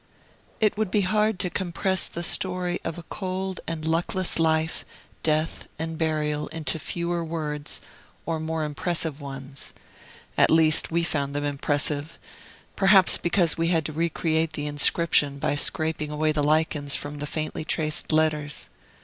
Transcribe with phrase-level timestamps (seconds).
[0.59, 4.83] It would be hard to compress the story of a cold and luckless life,
[5.21, 7.81] death, and burial into fewer words,
[8.25, 9.73] or more impressive ones;
[10.39, 12.17] at least, we found them impressive,
[12.75, 17.19] perhaps because we had to re create the inscription by scraping away the lichens from
[17.19, 18.71] the faintly traced letters.